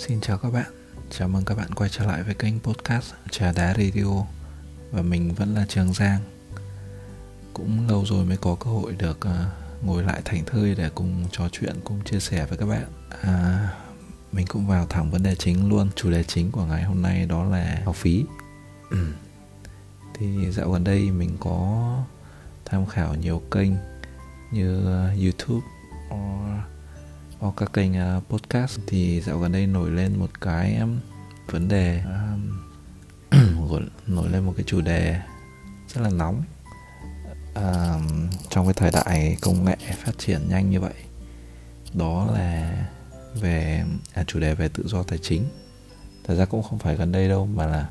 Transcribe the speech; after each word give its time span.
Xin 0.00 0.20
chào 0.20 0.38
các 0.38 0.52
bạn, 0.52 0.70
chào 1.10 1.28
mừng 1.28 1.44
các 1.44 1.54
bạn 1.54 1.74
quay 1.74 1.90
trở 1.90 2.06
lại 2.06 2.22
với 2.22 2.34
kênh 2.34 2.60
podcast 2.60 3.12
Trà 3.30 3.52
Đá 3.52 3.74
Radio. 3.74 4.24
Và 4.90 5.02
mình 5.02 5.34
vẫn 5.34 5.54
là 5.54 5.66
Trường 5.68 5.92
Giang. 5.92 6.20
Cũng 7.54 7.88
lâu 7.88 8.04
rồi 8.06 8.24
mới 8.24 8.36
có 8.36 8.54
cơ 8.54 8.70
hội 8.70 8.92
được 8.92 9.18
uh, 9.18 9.84
ngồi 9.84 10.02
lại 10.02 10.22
thành 10.24 10.44
thơi 10.46 10.74
để 10.74 10.90
cùng 10.94 11.26
trò 11.32 11.48
chuyện, 11.52 11.76
cùng 11.84 12.04
chia 12.04 12.20
sẻ 12.20 12.46
với 12.46 12.58
các 12.58 12.66
bạn. 12.66 12.84
À, 13.22 13.68
Mình 14.32 14.46
cũng 14.46 14.66
vào 14.66 14.86
thẳng 14.86 15.10
vấn 15.10 15.22
đề 15.22 15.34
chính 15.34 15.68
luôn. 15.68 15.88
Chủ 15.96 16.10
đề 16.10 16.24
chính 16.24 16.50
của 16.50 16.64
ngày 16.64 16.82
hôm 16.82 17.02
nay 17.02 17.26
đó 17.26 17.44
là 17.44 17.82
học 17.84 17.96
phí. 17.96 18.24
Thì 20.18 20.50
dạo 20.50 20.70
gần 20.70 20.84
đây 20.84 21.10
mình 21.10 21.36
có 21.40 21.96
tham 22.64 22.86
khảo 22.86 23.14
nhiều 23.14 23.42
kênh 23.50 23.70
như 24.52 24.78
uh, 24.78 25.20
YouTube 25.22 25.66
or 26.14 26.79
hoặc 27.40 27.54
các 27.56 27.72
kênh 27.72 27.92
uh, 27.92 28.28
podcast. 28.28 28.80
Thì 28.86 29.20
dạo 29.20 29.38
gần 29.38 29.52
đây 29.52 29.66
nổi 29.66 29.90
lên 29.90 30.18
một 30.18 30.40
cái 30.40 30.76
um, 30.76 30.98
vấn 31.46 31.68
đề 31.68 32.02
um, 33.30 33.88
nổi 34.06 34.28
lên 34.28 34.44
một 34.44 34.52
cái 34.56 34.64
chủ 34.66 34.80
đề 34.80 35.20
rất 35.88 36.00
là 36.00 36.10
nóng. 36.10 36.42
Uh, 37.50 38.02
trong 38.50 38.66
cái 38.66 38.74
thời 38.74 38.90
đại 38.90 39.36
công 39.40 39.64
nghệ 39.64 39.76
phát 40.04 40.18
triển 40.18 40.48
nhanh 40.48 40.70
như 40.70 40.80
vậy 40.80 40.94
đó 41.94 42.28
là 42.32 42.86
về 43.34 43.84
à, 44.14 44.24
chủ 44.26 44.40
đề 44.40 44.54
về 44.54 44.68
tự 44.68 44.88
do 44.88 45.02
tài 45.02 45.18
chính. 45.18 45.44
Thật 46.24 46.34
ra 46.34 46.44
cũng 46.44 46.62
không 46.62 46.78
phải 46.78 46.96
gần 46.96 47.12
đây 47.12 47.28
đâu 47.28 47.46
mà 47.46 47.66
là 47.66 47.88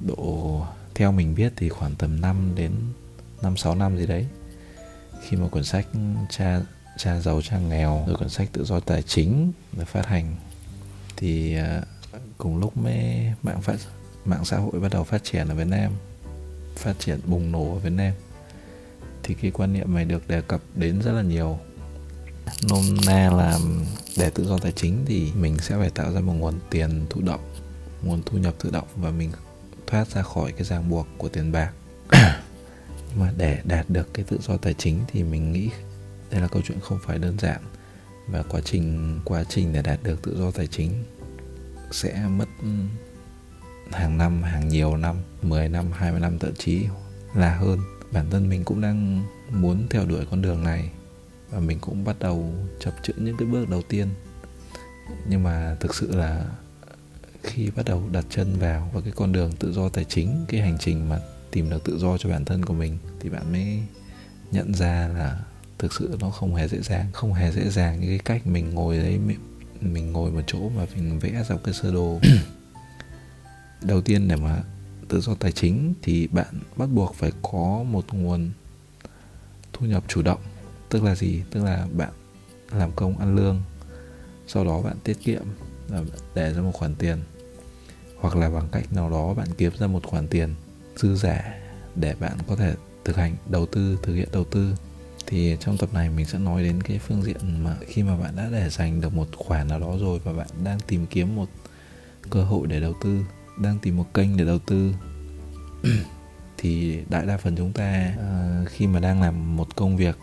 độ 0.00 0.62
theo 0.94 1.12
mình 1.12 1.34
biết 1.34 1.52
thì 1.56 1.68
khoảng 1.68 1.94
tầm 1.94 2.20
5 2.20 2.52
đến 2.56 2.72
5 3.42 3.56
6 3.56 3.74
năm 3.74 3.96
gì 3.96 4.06
đấy 4.06 4.26
khi 5.22 5.36
mà 5.36 5.48
cuốn 5.48 5.64
sách 5.64 5.86
cha 6.30 6.60
cha 6.96 7.20
giàu 7.20 7.42
cha 7.42 7.58
nghèo 7.58 8.04
rồi 8.06 8.16
cuốn 8.16 8.28
sách 8.28 8.48
tự 8.52 8.64
do 8.64 8.80
tài 8.80 9.02
chính 9.02 9.52
được 9.72 9.88
phát 9.88 10.06
hành. 10.06 10.36
Thì 11.16 11.56
à, 11.56 11.82
cùng 12.38 12.58
lúc 12.58 12.76
mới 12.76 13.32
mạng 13.42 13.62
phát, 13.62 13.76
mạng 14.24 14.44
xã 14.44 14.58
hội 14.58 14.80
bắt 14.80 14.88
đầu 14.92 15.04
phát 15.04 15.24
triển 15.24 15.48
ở 15.48 15.54
Việt 15.54 15.66
Nam, 15.66 15.92
phát 16.76 16.98
triển 16.98 17.20
bùng 17.26 17.52
nổ 17.52 17.72
ở 17.72 17.78
Việt 17.78 17.92
Nam. 17.92 18.12
Thì 19.22 19.34
cái 19.34 19.50
quan 19.50 19.72
niệm 19.72 19.94
này 19.94 20.04
được 20.04 20.28
đề 20.28 20.40
cập 20.40 20.60
đến 20.74 21.02
rất 21.02 21.12
là 21.12 21.22
nhiều. 21.22 21.58
Nôm 22.70 22.96
na 23.06 23.30
là 23.30 23.58
để 24.16 24.30
tự 24.30 24.46
do 24.46 24.58
tài 24.58 24.72
chính 24.72 25.04
thì 25.06 25.32
mình 25.34 25.58
sẽ 25.58 25.76
phải 25.76 25.90
tạo 25.90 26.12
ra 26.12 26.20
một 26.20 26.32
nguồn 26.32 26.54
tiền 26.70 27.06
thụ 27.10 27.20
động, 27.20 27.54
nguồn 28.02 28.22
thu 28.26 28.38
nhập 28.38 28.54
tự 28.58 28.70
động 28.70 28.86
và 28.96 29.10
mình 29.10 29.30
thoát 29.86 30.08
ra 30.08 30.22
khỏi 30.22 30.52
cái 30.52 30.64
ràng 30.64 30.90
buộc 30.90 31.06
của 31.18 31.28
tiền 31.28 31.52
bạc. 31.52 31.72
Mà 33.16 33.32
để 33.36 33.58
đạt 33.64 33.90
được 33.90 34.14
cái 34.14 34.24
tự 34.28 34.38
do 34.42 34.56
tài 34.56 34.74
chính 34.74 35.00
thì 35.12 35.22
mình 35.22 35.52
nghĩ 35.52 35.70
đây 36.30 36.40
là 36.40 36.48
câu 36.48 36.62
chuyện 36.66 36.80
không 36.80 36.98
phải 37.02 37.18
đơn 37.18 37.38
giản. 37.38 37.60
Và 38.28 38.42
quá 38.42 38.60
trình 38.64 39.18
quá 39.24 39.44
trình 39.44 39.72
để 39.72 39.82
đạt 39.82 40.02
được 40.02 40.22
tự 40.22 40.36
do 40.38 40.50
tài 40.50 40.66
chính 40.66 41.04
sẽ 41.90 42.26
mất 42.28 42.48
ừ, 42.62 42.68
hàng 43.92 44.18
năm, 44.18 44.42
hàng 44.42 44.68
nhiều 44.68 44.96
năm 44.96 45.16
10 45.42 45.68
năm 45.68 45.92
20 45.92 46.20
năm, 46.20 46.38
thậm 46.38 46.54
chí 46.54 46.86
là 47.34 47.56
hơn. 47.56 47.80
Bản 48.12 48.30
thân 48.30 48.48
mình 48.48 48.64
cũng 48.64 48.80
đang 48.80 49.22
muốn 49.50 49.86
theo 49.90 50.06
đuổi 50.06 50.26
con 50.30 50.42
đường 50.42 50.64
này 50.64 50.90
và 51.50 51.60
mình 51.60 51.78
cũng 51.80 52.04
bắt 52.04 52.16
đầu 52.18 52.54
chập 52.80 52.94
chững 53.02 53.24
những 53.24 53.36
cái 53.36 53.48
bước 53.48 53.68
đầu 53.68 53.82
tiên. 53.82 54.08
Nhưng 55.28 55.42
mà 55.42 55.76
thực 55.80 55.94
sự 55.94 56.16
là 56.16 56.46
khi 57.42 57.70
bắt 57.76 57.82
đầu 57.86 58.08
đặt 58.12 58.24
chân 58.30 58.58
vào 58.58 58.90
vào 58.92 59.02
cái 59.02 59.12
con 59.16 59.32
đường 59.32 59.52
tự 59.52 59.72
do 59.72 59.88
tài 59.88 60.04
chính, 60.04 60.44
cái 60.48 60.60
hành 60.60 60.76
trình 60.80 61.08
mà 61.08 61.20
tìm 61.50 61.70
được 61.70 61.84
tự 61.84 61.98
do 61.98 62.18
cho 62.18 62.30
bản 62.30 62.44
thân 62.44 62.64
của 62.64 62.74
mình, 62.74 62.98
thì 63.20 63.28
bạn 63.28 63.52
mới 63.52 63.82
nhận 64.50 64.74
ra 64.74 65.08
là 65.08 65.40
thực 65.78 65.92
sự 65.92 66.16
nó 66.20 66.30
không 66.30 66.54
hề 66.54 66.68
dễ 66.68 66.80
dàng 66.80 67.12
không 67.12 67.34
hề 67.34 67.52
dễ 67.52 67.70
dàng 67.70 68.00
như 68.00 68.06
cái 68.06 68.18
cách 68.18 68.46
mình 68.46 68.74
ngồi 68.74 68.98
đấy 68.98 69.20
mình 69.80 70.12
ngồi 70.12 70.30
một 70.30 70.40
chỗ 70.46 70.68
mà 70.68 70.86
mình 70.94 71.18
vẽ 71.18 71.44
ra 71.48 71.56
cái 71.64 71.74
sơ 71.74 71.92
đồ. 71.92 72.20
Đầu 73.82 74.00
tiên 74.00 74.28
để 74.28 74.36
mà 74.36 74.62
tự 75.08 75.20
do 75.20 75.34
tài 75.34 75.52
chính 75.52 75.94
thì 76.02 76.26
bạn 76.26 76.60
bắt 76.76 76.86
buộc 76.86 77.14
phải 77.14 77.32
có 77.42 77.84
một 77.90 78.04
nguồn 78.12 78.50
thu 79.72 79.86
nhập 79.86 80.04
chủ 80.08 80.22
động. 80.22 80.40
Tức 80.88 81.02
là 81.02 81.14
gì? 81.14 81.42
Tức 81.50 81.64
là 81.64 81.86
bạn 81.92 82.10
làm 82.72 82.92
công 82.92 83.18
ăn 83.18 83.36
lương 83.36 83.62
sau 84.46 84.64
đó 84.64 84.82
bạn 84.82 84.96
tiết 85.04 85.16
kiệm 85.24 85.42
và 85.88 86.02
để 86.34 86.52
ra 86.52 86.62
một 86.62 86.72
khoản 86.74 86.94
tiền. 86.94 87.18
Hoặc 88.20 88.36
là 88.36 88.50
bằng 88.50 88.68
cách 88.72 88.92
nào 88.92 89.10
đó 89.10 89.34
bạn 89.34 89.48
kiếm 89.58 89.72
ra 89.78 89.86
một 89.86 90.06
khoản 90.06 90.28
tiền 90.28 90.54
dư 90.96 91.16
giả 91.16 91.54
để 91.94 92.14
bạn 92.20 92.38
có 92.48 92.56
thể 92.56 92.74
thực 93.04 93.16
hành 93.16 93.36
đầu 93.48 93.66
tư 93.66 93.98
thực 94.02 94.14
hiện 94.14 94.28
đầu 94.32 94.44
tư 94.44 94.74
thì 95.26 95.56
trong 95.60 95.78
tập 95.78 95.94
này 95.94 96.10
mình 96.10 96.26
sẽ 96.26 96.38
nói 96.38 96.62
đến 96.62 96.82
cái 96.82 96.98
phương 96.98 97.22
diện 97.22 97.64
mà 97.64 97.76
khi 97.86 98.02
mà 98.02 98.16
bạn 98.16 98.36
đã 98.36 98.48
để 98.52 98.68
dành 98.70 99.00
được 99.00 99.14
một 99.14 99.28
khoản 99.36 99.68
nào 99.68 99.80
đó 99.80 99.96
rồi 100.00 100.18
và 100.24 100.32
bạn 100.32 100.48
đang 100.64 100.80
tìm 100.80 101.06
kiếm 101.06 101.36
một 101.36 101.48
cơ 102.30 102.44
hội 102.44 102.66
để 102.66 102.80
đầu 102.80 102.94
tư 103.02 103.24
đang 103.58 103.78
tìm 103.78 103.96
một 103.96 104.14
kênh 104.14 104.36
để 104.36 104.44
đầu 104.44 104.58
tư 104.58 104.94
thì 106.58 107.00
đại 107.08 107.26
đa 107.26 107.36
phần 107.36 107.56
chúng 107.56 107.72
ta 107.72 108.14
uh, 108.18 108.68
khi 108.68 108.86
mà 108.86 109.00
đang 109.00 109.22
làm 109.22 109.56
một 109.56 109.76
công 109.76 109.96
việc 109.96 110.18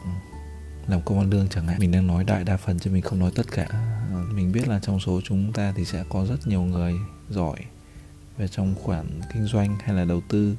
làm 0.87 1.01
công 1.01 1.19
ăn 1.19 1.29
lương 1.29 1.47
chẳng 1.49 1.67
hạn 1.67 1.79
mình 1.79 1.91
đang 1.91 2.07
nói 2.07 2.23
đại 2.23 2.43
đa 2.43 2.57
phần 2.57 2.79
chứ 2.79 2.91
mình 2.91 3.01
không 3.01 3.19
nói 3.19 3.31
tất 3.35 3.51
cả. 3.51 3.67
Uh, 4.13 4.33
mình 4.33 4.51
biết 4.51 4.67
là 4.67 4.79
trong 4.79 4.99
số 4.99 5.21
chúng 5.23 5.53
ta 5.53 5.73
thì 5.75 5.85
sẽ 5.85 6.03
có 6.09 6.25
rất 6.25 6.47
nhiều 6.47 6.61
người 6.61 6.93
giỏi 7.29 7.57
về 8.37 8.47
trong 8.47 8.75
khoản 8.83 9.21
kinh 9.33 9.45
doanh 9.45 9.77
hay 9.83 9.95
là 9.95 10.05
đầu 10.05 10.21
tư. 10.29 10.55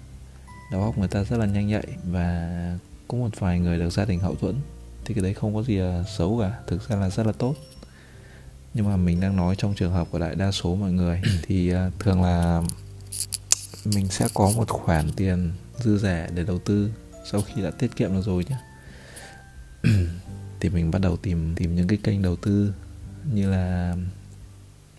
Đầu 0.72 0.82
óc 0.82 0.98
người 0.98 1.08
ta 1.08 1.24
rất 1.24 1.36
là 1.36 1.46
nhanh 1.46 1.68
nhạy 1.68 1.86
và 2.04 2.78
có 3.08 3.18
một 3.18 3.30
vài 3.38 3.60
người 3.60 3.78
được 3.78 3.90
gia 3.90 4.04
đình 4.04 4.20
hậu 4.20 4.34
thuẫn 4.34 4.54
thì 5.04 5.14
cái 5.14 5.22
đấy 5.22 5.34
không 5.34 5.54
có 5.54 5.62
gì 5.62 5.76
là 5.76 6.04
xấu 6.16 6.38
cả. 6.40 6.52
Thực 6.66 6.88
ra 6.88 6.96
là 6.96 7.10
rất 7.10 7.26
là 7.26 7.32
tốt. 7.32 7.54
Nhưng 8.74 8.88
mà 8.88 8.96
mình 8.96 9.20
đang 9.20 9.36
nói 9.36 9.54
trong 9.58 9.74
trường 9.74 9.92
hợp 9.92 10.08
của 10.10 10.18
đại 10.18 10.34
đa 10.34 10.50
số 10.50 10.74
mọi 10.74 10.92
người 10.92 11.20
thì 11.42 11.74
uh, 11.74 11.78
thường 11.98 12.22
là 12.22 12.62
mình 13.84 14.08
sẽ 14.08 14.28
có 14.34 14.50
một 14.56 14.68
khoản 14.68 15.12
tiền 15.16 15.52
dư 15.78 15.98
giả 15.98 16.28
để 16.34 16.44
đầu 16.44 16.58
tư 16.58 16.90
sau 17.30 17.42
khi 17.42 17.62
đã 17.62 17.70
tiết 17.70 17.96
kiệm 17.96 18.12
được 18.12 18.22
rồi 18.24 18.44
nhé 18.48 18.56
thì 20.60 20.68
mình 20.68 20.90
bắt 20.90 20.98
đầu 20.98 21.16
tìm 21.16 21.54
tìm 21.54 21.76
những 21.76 21.88
cái 21.88 21.98
kênh 22.02 22.22
đầu 22.22 22.36
tư 22.36 22.72
như 23.32 23.50
là 23.50 23.96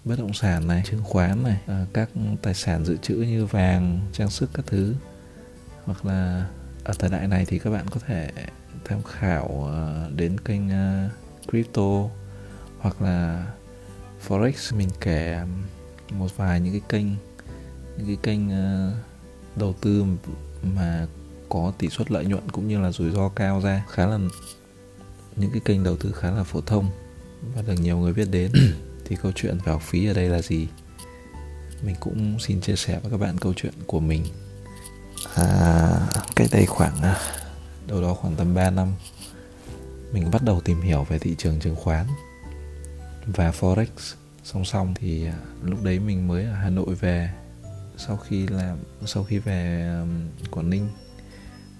bất 0.05 0.19
động 0.19 0.33
sản 0.33 0.67
này 0.67 0.83
chứng 0.85 1.03
khoán 1.03 1.43
này 1.43 1.57
uh, 1.65 1.93
các 1.93 2.09
tài 2.41 2.53
sản 2.53 2.85
dự 2.85 2.97
trữ 2.97 3.15
như 3.15 3.45
vàng 3.45 3.99
trang 4.13 4.29
sức 4.29 4.49
các 4.53 4.65
thứ 4.67 4.95
hoặc 5.85 6.05
là 6.05 6.47
ở 6.85 6.93
thời 6.99 7.09
đại 7.09 7.27
này 7.27 7.45
thì 7.45 7.59
các 7.59 7.69
bạn 7.69 7.85
có 7.91 7.99
thể 8.07 8.31
tham 8.85 9.03
khảo 9.03 9.45
uh, 9.45 10.15
đến 10.15 10.39
kênh 10.39 10.67
uh, 10.67 11.11
crypto 11.49 12.09
hoặc 12.79 13.01
là 13.01 13.47
forex. 14.27 14.77
Mình 14.77 14.89
kể 15.01 15.39
một 16.11 16.37
vài 16.37 16.61
những 16.61 16.73
cái 16.73 16.81
kênh 16.89 17.05
những 17.97 18.07
cái 18.07 18.17
kênh 18.23 18.47
uh, 18.47 18.93
đầu 19.55 19.75
tư 19.81 20.05
mà 20.75 21.07
có 21.49 21.73
tỷ 21.77 21.89
suất 21.89 22.11
lợi 22.11 22.25
nhuận 22.25 22.49
cũng 22.51 22.67
như 22.67 22.79
là 22.79 22.91
rủi 22.91 23.11
ro 23.11 23.29
cao 23.29 23.61
ra 23.61 23.85
khá 23.89 24.05
là 24.05 24.19
những 25.35 25.51
cái 25.51 25.61
kênh 25.65 25.83
đầu 25.83 25.97
tư 25.97 26.11
khá 26.11 26.31
là 26.31 26.43
phổ 26.43 26.61
thông 26.61 26.89
và 27.55 27.61
được 27.61 27.75
nhiều 27.81 27.97
người 27.97 28.13
biết 28.13 28.27
đến. 28.31 28.51
Thì 29.05 29.15
câu 29.21 29.31
chuyện 29.35 29.57
về 29.57 29.71
học 29.71 29.81
phí 29.81 30.07
ở 30.07 30.13
đây 30.13 30.29
là 30.29 30.41
gì? 30.41 30.67
Mình 31.83 31.95
cũng 31.99 32.39
xin 32.39 32.61
chia 32.61 32.75
sẻ 32.75 32.99
với 32.99 33.11
các 33.11 33.17
bạn 33.17 33.37
câu 33.37 33.53
chuyện 33.53 33.73
của 33.87 33.99
mình 33.99 34.23
à, 35.35 35.89
cách 36.35 36.47
đây 36.51 36.65
khoảng 36.65 37.01
à, 37.01 37.19
đâu 37.87 38.01
đó 38.01 38.13
khoảng 38.13 38.35
tầm 38.35 38.55
3 38.55 38.69
năm 38.69 38.93
mình 40.11 40.31
bắt 40.31 40.43
đầu 40.43 40.61
tìm 40.61 40.81
hiểu 40.81 41.03
về 41.03 41.19
thị 41.19 41.35
trường 41.37 41.59
chứng 41.59 41.75
khoán 41.75 42.05
và 43.25 43.51
forex. 43.51 43.85
Song 44.43 44.65
song 44.65 44.93
thì 44.95 45.25
à, 45.25 45.37
lúc 45.63 45.83
đấy 45.83 45.99
mình 45.99 46.27
mới 46.27 46.45
ở 46.45 46.53
Hà 46.53 46.69
Nội 46.69 46.95
về. 46.95 47.29
Sau 47.97 48.17
khi 48.17 48.47
làm 48.47 48.77
sau 49.05 49.23
khi 49.23 49.39
về 49.39 49.89
Quảng 50.51 50.69
Ninh 50.69 50.89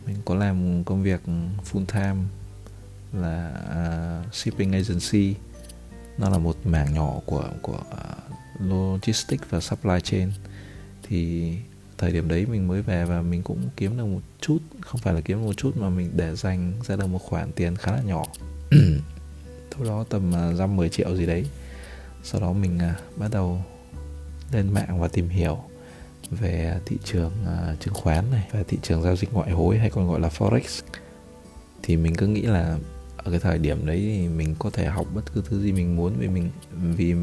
mình 0.05 0.15
có 0.25 0.35
làm 0.35 0.83
công 0.83 1.03
việc 1.03 1.21
full 1.71 1.85
time 1.85 2.23
là 3.13 3.51
uh, 4.25 4.33
shipping 4.33 4.71
agency. 4.71 5.35
Nó 6.17 6.29
là 6.29 6.37
một 6.37 6.57
mảng 6.65 6.93
nhỏ 6.93 7.13
của 7.25 7.49
của 7.61 7.79
uh, 7.79 8.61
logistics 8.61 9.49
và 9.49 9.59
supply 9.59 9.99
chain. 10.03 10.31
Thì 11.03 11.53
thời 11.97 12.11
điểm 12.11 12.27
đấy 12.27 12.45
mình 12.45 12.67
mới 12.67 12.81
về 12.81 13.05
và 13.05 13.21
mình 13.21 13.43
cũng 13.43 13.69
kiếm 13.77 13.97
được 13.97 14.05
một 14.05 14.21
chút 14.41 14.57
không 14.81 15.01
phải 15.01 15.13
là 15.13 15.21
kiếm 15.21 15.37
được 15.37 15.45
một 15.45 15.53
chút 15.57 15.77
mà 15.77 15.89
mình 15.89 16.11
để 16.15 16.35
dành 16.35 16.73
ra 16.85 16.95
được 16.95 17.07
một 17.07 17.21
khoản 17.21 17.51
tiền 17.51 17.75
khá 17.75 17.91
là 17.91 18.01
nhỏ. 18.01 18.23
Đâu 19.71 19.83
đó 19.83 20.05
tầm 20.09 20.35
à, 20.35 20.53
dăm 20.53 20.75
mười 20.75 20.89
triệu 20.89 21.15
gì 21.15 21.25
đấy. 21.25 21.45
Sau 22.23 22.41
đó 22.41 22.53
mình 22.53 22.77
uh, 22.77 23.19
bắt 23.19 23.31
đầu 23.31 23.61
lên 24.51 24.73
mạng 24.73 24.99
và 24.99 25.07
tìm 25.07 25.29
hiểu 25.29 25.57
về 26.31 26.79
thị 26.85 26.97
trường 27.03 27.31
uh, 27.43 27.79
chứng 27.79 27.93
khoán 27.93 28.31
này 28.31 28.47
và 28.51 28.63
thị 28.67 28.77
trường 28.81 29.01
giao 29.01 29.15
dịch 29.15 29.33
ngoại 29.33 29.51
hối 29.51 29.77
hay 29.77 29.89
còn 29.89 30.07
gọi 30.07 30.19
là 30.19 30.29
forex. 30.29 30.81
Thì 31.83 31.97
mình 31.97 32.15
cứ 32.15 32.27
nghĩ 32.27 32.41
là 32.41 32.77
ở 33.17 33.31
cái 33.31 33.39
thời 33.39 33.57
điểm 33.57 33.85
đấy 33.85 33.99
thì 33.99 34.27
mình 34.27 34.55
có 34.59 34.69
thể 34.69 34.85
học 34.85 35.07
bất 35.15 35.33
cứ 35.33 35.43
thứ 35.45 35.61
gì 35.61 35.71
mình 35.71 35.95
muốn 35.95 36.13
vì 36.19 36.27
mình 36.27 36.49
vì 36.71 37.15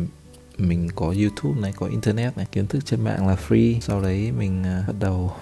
mình 0.58 0.88
có 0.94 1.06
youtube 1.06 1.60
này 1.60 1.72
có 1.76 1.86
internet 1.86 2.36
này 2.36 2.46
kiến 2.52 2.66
thức 2.66 2.80
trên 2.84 3.04
mạng 3.04 3.28
là 3.28 3.36
free. 3.48 3.80
Sau 3.80 4.02
đấy 4.02 4.32
mình 4.32 4.60
uh, 4.60 4.86
bắt 4.86 4.94
đầu 5.00 5.32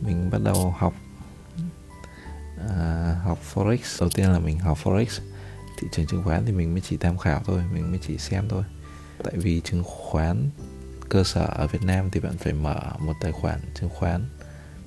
mình 0.00 0.30
bắt 0.30 0.38
đầu 0.44 0.74
học 0.78 0.94
uh, 2.64 3.24
học 3.24 3.38
forex. 3.54 3.78
Đầu 4.00 4.08
tiên 4.14 4.32
là 4.32 4.38
mình 4.38 4.58
học 4.58 4.78
forex. 4.84 5.20
Thị 5.80 5.88
trường 5.92 6.06
chứng 6.06 6.22
khoán 6.24 6.46
thì 6.46 6.52
mình 6.52 6.72
mới 6.72 6.80
chỉ 6.80 6.96
tham 6.96 7.18
khảo 7.18 7.42
thôi 7.44 7.62
mình 7.72 7.90
mới 7.90 8.00
chỉ 8.06 8.18
xem 8.18 8.44
thôi. 8.48 8.62
Tại 9.24 9.34
vì 9.36 9.60
chứng 9.60 9.82
khoán 9.84 10.50
cơ 11.08 11.24
sở 11.24 11.44
ở 11.44 11.66
Việt 11.66 11.82
Nam 11.82 12.10
thì 12.10 12.20
bạn 12.20 12.38
phải 12.38 12.52
mở 12.52 12.80
một 12.98 13.12
tài 13.20 13.32
khoản 13.32 13.60
chứng 13.74 13.90
khoán. 13.90 14.24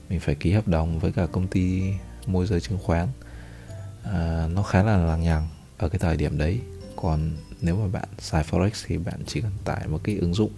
Mình 0.10 0.20
phải 0.20 0.36
ký 0.36 0.52
hợp 0.52 0.68
đồng 0.68 1.00
với 1.00 1.12
cả 1.12 1.26
công 1.32 1.48
ty 1.48 1.94
môi 2.26 2.48
giới 2.48 2.62
chứng 2.62 2.80
khoán. 2.84 3.08
À, 4.04 4.48
nó 4.54 4.64
khá 4.64 4.84
là 4.84 4.98
lằng 4.98 5.22
nhằng 5.22 5.48
ở 5.78 5.90
cái 5.90 6.00
thời 6.00 6.18
điểm 6.18 6.38
đấy 6.38 6.60
còn 6.96 7.32
nếu 7.62 7.76
mà 7.76 7.88
bạn 7.88 8.08
xài 8.20 8.44
forex 8.44 8.70
thì 8.86 8.98
bạn 8.98 9.20
chỉ 9.28 9.42
cần 9.42 9.52
tải 9.64 9.88
một 9.88 10.00
cái 10.04 10.18
ứng 10.18 10.34
dụng. 10.34 10.52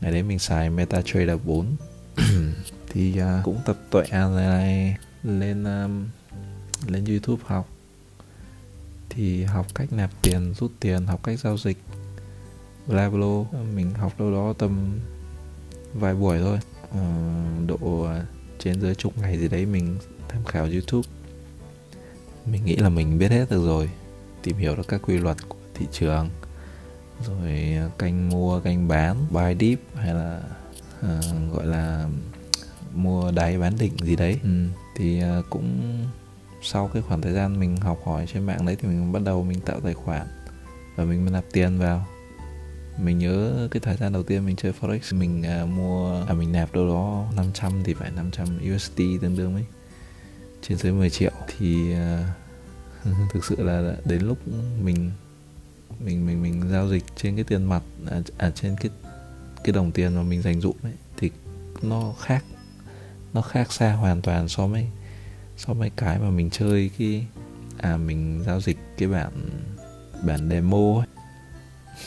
Ngày 0.00 0.12
đấy 0.12 0.22
mình 0.22 0.38
xài 0.38 0.70
MetaTrader 0.70 1.38
4 1.44 1.76
thì 2.88 3.20
uh, 3.20 3.44
cũng 3.44 3.60
tập 3.66 3.76
tuệ 3.90 4.04
này 4.10 4.96
lên 5.22 5.64
um, 5.64 6.06
lên 6.86 7.04
YouTube 7.04 7.42
học. 7.46 7.68
Thì 9.08 9.44
học 9.44 9.66
cách 9.74 9.92
nạp 9.92 10.10
tiền 10.22 10.54
rút 10.54 10.72
tiền 10.80 11.06
học 11.06 11.22
cách 11.22 11.38
giao 11.38 11.58
dịch. 11.58 11.78
Bla 12.86 13.10
bla 13.10 13.26
mình 13.74 13.94
học 13.94 14.12
đâu 14.18 14.32
đó 14.32 14.54
tầm 14.58 14.98
vài 15.94 16.14
buổi 16.14 16.38
thôi. 16.38 16.58
Uh, 16.90 17.68
độ 17.68 18.02
à, 18.02 18.26
trên 18.58 18.80
dưới 18.80 18.94
chục 18.94 19.18
ngày 19.18 19.38
gì 19.38 19.48
đấy 19.48 19.66
mình 19.66 19.98
tham 20.28 20.44
khảo 20.44 20.64
YouTube. 20.66 21.08
Mình 22.46 22.64
nghĩ 22.64 22.76
là 22.76 22.88
mình 22.88 23.18
biết 23.18 23.30
hết 23.30 23.50
được 23.50 23.66
rồi 23.66 23.90
tìm 24.42 24.56
hiểu 24.56 24.76
được 24.76 24.88
các 24.88 25.00
quy 25.02 25.18
luật 25.18 25.36
của 25.48 25.58
thị 25.74 25.86
trường 25.92 26.30
rồi 27.26 27.76
canh 27.98 28.28
mua 28.28 28.60
canh 28.60 28.88
bán 28.88 29.26
buy 29.30 29.54
deep 29.60 29.78
hay 29.94 30.14
là 30.14 30.40
uh, 31.00 31.52
gọi 31.52 31.66
là 31.66 32.08
mua 32.94 33.30
đáy 33.30 33.58
bán 33.58 33.72
đỉnh 33.78 33.96
gì 34.02 34.16
đấy. 34.16 34.38
Ừ. 34.42 34.66
thì 34.96 35.22
uh, 35.38 35.44
cũng 35.50 35.80
sau 36.62 36.90
cái 36.92 37.02
khoảng 37.02 37.20
thời 37.20 37.32
gian 37.32 37.60
mình 37.60 37.76
học 37.76 37.98
hỏi 38.04 38.26
trên 38.32 38.46
mạng 38.46 38.66
đấy 38.66 38.76
thì 38.80 38.88
mình 38.88 39.12
bắt 39.12 39.22
đầu 39.24 39.44
mình 39.44 39.60
tạo 39.60 39.80
tài 39.80 39.94
khoản 39.94 40.26
và 40.96 41.04
mình 41.04 41.32
nạp 41.32 41.44
tiền 41.52 41.78
vào. 41.78 42.06
Mình 42.98 43.18
nhớ 43.18 43.68
cái 43.70 43.80
thời 43.80 43.96
gian 43.96 44.12
đầu 44.12 44.22
tiên 44.22 44.46
mình 44.46 44.56
chơi 44.56 44.72
forex 44.80 45.18
mình 45.18 45.44
uh, 45.62 45.68
mua 45.68 46.24
à 46.28 46.34
mình 46.34 46.52
nạp 46.52 46.74
đâu 46.74 46.88
đó 46.88 47.26
500 47.36 47.72
thì 47.84 47.94
phải 47.94 48.10
500 48.10 48.46
USD 48.74 48.96
tương 48.96 49.36
đương 49.36 49.54
với 49.54 49.64
trên 50.62 50.78
dưới 50.78 50.92
10 50.92 51.10
triệu. 51.10 51.32
Thì 51.58 51.94
uh, 51.94 51.98
thực 53.32 53.44
sự 53.44 53.62
là 53.62 53.96
đến 54.04 54.22
lúc 54.22 54.38
mình 54.82 55.10
mình 56.00 56.26
mình 56.26 56.42
mình 56.42 56.68
giao 56.70 56.88
dịch 56.88 57.04
trên 57.16 57.34
cái 57.34 57.44
tiền 57.44 57.64
mặt 57.64 57.82
à, 58.10 58.20
à 58.38 58.50
trên 58.50 58.76
cái 58.80 58.90
cái 59.64 59.72
đồng 59.72 59.92
tiền 59.92 60.14
mà 60.14 60.22
mình 60.22 60.42
dành 60.42 60.60
dụm 60.60 60.76
ấy 60.82 60.92
thì 61.16 61.30
nó 61.82 62.14
khác 62.20 62.44
nó 63.32 63.42
khác 63.42 63.72
xa 63.72 63.92
hoàn 63.92 64.22
toàn 64.22 64.48
so 64.48 64.66
với 64.66 64.86
so 65.56 65.74
với 65.74 65.90
cái 65.96 66.18
mà 66.18 66.30
mình 66.30 66.50
chơi 66.50 66.90
cái 66.98 67.26
à 67.78 67.96
mình 67.96 68.42
giao 68.46 68.60
dịch 68.60 68.78
cái 68.96 69.08
bản 69.08 69.32
bản 70.22 70.50
demo 70.50 70.98
ấy. 70.98 71.06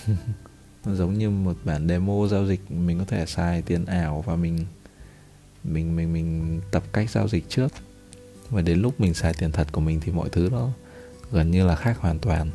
Nó 0.86 0.96
giống 0.96 1.14
như 1.14 1.30
một 1.30 1.56
bản 1.64 1.88
demo 1.88 2.28
giao 2.28 2.48
dịch 2.48 2.72
mình 2.72 3.00
có 3.00 3.06
thể 3.06 3.26
xài 3.26 3.62
tiền 3.62 3.86
ảo 3.86 4.24
và 4.28 4.36
mình 4.36 4.66
mình 5.64 5.96
mình 5.96 6.14
mình 6.14 6.62
tập 6.72 6.84
cách 6.94 7.10
giao 7.10 7.28
dịch 7.28 7.50
trước. 7.50 7.68
Và 8.50 8.62
đến 8.62 8.82
lúc 8.82 9.00
mình 9.00 9.14
xài 9.14 9.34
tiền 9.34 9.52
thật 9.52 9.68
của 9.72 9.82
mình 9.82 10.00
thì 10.00 10.12
mọi 10.12 10.30
thứ 10.30 10.50
nó 10.52 10.70
gần 11.32 11.52
như 11.52 11.66
là 11.66 11.76
khác 11.76 11.98
hoàn 12.00 12.20
toàn. 12.20 12.50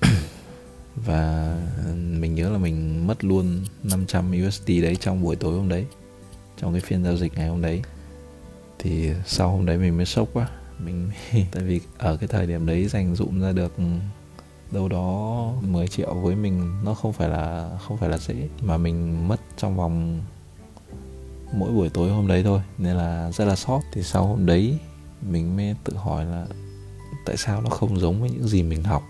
Và 0.96 1.56
mình 1.94 2.34
nhớ 2.34 2.50
là 2.50 2.58
mình 2.58 3.06
mất 3.06 3.24
luôn 3.24 3.64
500 3.82 4.32
USD 4.46 4.66
đấy 4.66 4.96
trong 4.96 5.22
buổi 5.22 5.36
tối 5.36 5.54
hôm 5.54 5.68
đấy, 5.68 5.86
trong 6.56 6.72
cái 6.72 6.80
phiên 6.80 7.04
giao 7.04 7.16
dịch 7.16 7.34
ngày 7.34 7.48
hôm 7.48 7.62
đấy. 7.62 7.82
Thì 8.78 9.10
sau 9.26 9.50
hôm 9.50 9.66
đấy 9.66 9.78
mình 9.78 9.96
mới 9.96 10.06
sốc 10.06 10.28
quá. 10.32 10.48
Mình 10.78 11.10
tại 11.52 11.62
vì 11.62 11.80
ở 11.98 12.16
cái 12.16 12.28
thời 12.28 12.46
điểm 12.46 12.66
đấy 12.66 12.88
dành 12.88 13.14
dụm 13.14 13.40
ra 13.40 13.52
được 13.52 13.72
đâu 14.70 14.88
đó 14.88 15.52
10 15.60 15.88
triệu 15.88 16.14
với 16.14 16.36
mình, 16.36 16.84
nó 16.84 16.94
không 16.94 17.12
phải 17.12 17.28
là, 17.28 17.70
không 17.82 17.96
phải 17.96 18.08
là 18.08 18.18
dễ. 18.18 18.48
Mà 18.62 18.76
mình 18.76 19.28
mất 19.28 19.40
trong 19.56 19.76
vòng 19.76 20.22
mỗi 21.52 21.72
buổi 21.72 21.88
tối 21.88 22.10
hôm 22.10 22.26
đấy 22.26 22.42
thôi, 22.42 22.60
nên 22.78 22.96
là 22.96 23.30
rất 23.32 23.44
là 23.44 23.56
sót 23.56 23.80
thì 23.92 24.02
sau 24.02 24.26
hôm 24.26 24.46
đấy 24.46 24.78
mình 25.30 25.56
mới 25.56 25.74
tự 25.84 25.96
hỏi 25.96 26.24
là 26.24 26.46
tại 27.26 27.36
sao 27.36 27.62
nó 27.62 27.70
không 27.70 28.00
giống 28.00 28.20
với 28.20 28.30
những 28.30 28.48
gì 28.48 28.62
mình 28.62 28.84
học? 28.84 29.02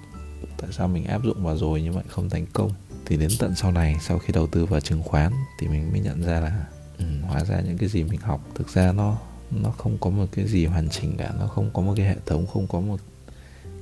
Tại 0.57 0.73
sao 0.73 0.89
mình 0.89 1.05
áp 1.05 1.25
dụng 1.25 1.45
vào 1.45 1.57
rồi 1.57 1.83
nhưng 1.83 1.93
vậy 1.93 2.05
không 2.09 2.31
thành 2.31 2.47
công? 2.53 2.71
Thì 3.07 3.17
đến 3.17 3.31
tận 3.39 3.55
sau 3.57 3.73
này 3.73 3.97
sau 4.01 4.19
khi 4.19 4.33
đầu 4.33 4.47
tư 4.47 4.67
vào 4.67 4.81
chứng 4.81 5.03
khoán 5.03 5.33
thì 5.61 5.69
mình 5.69 5.93
mới 5.93 6.01
nhận 6.01 6.23
ra 6.23 6.41
là 6.41 6.67
ừ, 6.99 7.05
hóa 7.23 7.45
ra 7.45 7.61
những 7.61 7.79
cái 7.79 7.89
gì 7.89 8.05
mình 8.05 8.21
học 8.21 8.41
thực 8.55 8.69
ra 8.69 8.93
nó 8.93 9.19
nó 9.61 9.71
không 9.71 9.99
có 10.01 10.11
một 10.11 10.27
cái 10.33 10.47
gì 10.47 10.67
hoàn 10.67 10.89
chỉnh 10.89 11.17
cả. 11.19 11.33
Nó 11.39 11.47
không 11.47 11.71
có 11.73 11.83
một 11.83 11.95
cái 11.97 12.07
hệ 12.07 12.17
thống 12.27 12.47
không 12.47 12.67
có 12.67 12.81
một 12.81 13.01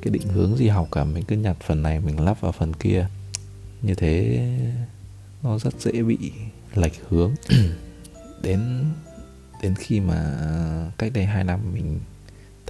cái 0.02 0.10
định 0.12 0.28
hướng 0.28 0.56
gì 0.56 0.68
học 0.68 0.88
cả. 0.92 1.04
Mình 1.04 1.24
cứ 1.24 1.36
nhặt 1.36 1.56
phần 1.66 1.82
này 1.82 2.00
mình 2.00 2.20
lắp 2.20 2.40
vào 2.40 2.52
phần 2.52 2.72
kia. 2.74 3.06
Như 3.82 3.94
thế 3.94 4.40
nó 5.42 5.58
rất 5.58 5.80
dễ 5.80 6.02
bị 6.02 6.32
lệch 6.74 7.08
hướng. 7.08 7.34
Đến 8.42 8.84
đến 9.62 9.74
khi 9.74 10.00
mà 10.00 10.36
cách 10.98 11.12
đây 11.14 11.24
2 11.24 11.44
năm 11.44 11.60
mình 11.74 12.00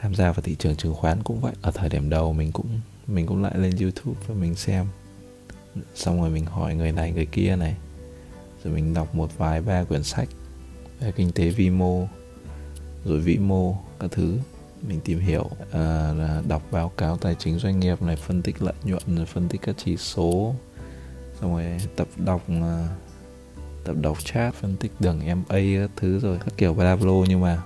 tham 0.03 0.15
gia 0.15 0.33
vào 0.33 0.43
thị 0.43 0.57
trường 0.59 0.77
chứng 0.77 0.95
khoán 0.95 1.23
cũng 1.23 1.41
vậy. 1.41 1.53
Ở 1.63 1.71
thời 1.71 1.89
điểm 1.89 2.11
đầu 2.11 2.33
mình 2.33 2.53
cũng 2.53 2.81
mình 3.07 3.27
cũng 3.27 3.43
lại 3.43 3.59
lên 3.59 3.77
youtube 3.81 4.21
và 4.27 4.35
mình 4.35 4.55
xem. 4.55 4.87
Xong 5.95 6.21
rồi 6.21 6.31
mình 6.31 6.45
hỏi 6.45 6.75
người 6.75 6.93
này 6.93 7.13
người 7.13 7.27
kia 7.27 7.57
này. 7.57 7.77
Rồi 8.65 8.75
mình 8.75 8.95
đọc 8.95 9.15
một 9.15 9.39
vài 9.39 9.63
ba 9.63 9.85
quyển 9.85 10.03
sách 10.03 10.29
về 11.01 11.13
kinh 11.13 11.33
tế 11.33 11.49
vi 11.49 11.71
mô 11.71 12.07
rồi 13.05 13.21
vĩ 13.21 13.39
mô 13.39 13.77
các 14.01 14.11
thứ. 14.11 14.39
Mình 14.89 15.01
tìm 15.01 15.19
hiểu 15.19 15.43
uh, 15.43 15.75
là 16.19 16.43
đọc 16.49 16.63
báo 16.71 16.89
cáo 16.89 17.17
tài 17.17 17.35
chính 17.39 17.59
doanh 17.59 17.81
nghiệp 17.81 18.03
này 18.03 18.17
phân 18.17 18.43
tích 18.43 18.63
lợi 18.63 18.75
nhuận 18.85 19.03
rồi 19.17 19.27
phân 19.27 19.49
tích 19.49 19.61
các 19.63 19.75
chỉ 19.85 19.97
số. 19.97 20.55
Xong 21.41 21.53
rồi 21.55 21.65
tập 21.97 22.09
đọc 22.17 22.43
uh, 22.59 22.65
tập 23.85 23.97
đọc 24.01 24.25
chat 24.25 24.55
phân 24.55 24.77
tích 24.77 24.93
đường 25.01 25.21
MA 25.27 25.45
các 25.81 25.91
thứ 25.97 26.19
rồi 26.19 26.39
các 26.39 26.55
kiểu 26.57 26.75
bla 26.75 26.97
bla. 26.97 27.13
Nhưng 27.29 27.41
mà 27.41 27.63